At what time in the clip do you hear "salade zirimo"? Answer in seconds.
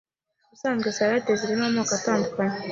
0.97-1.65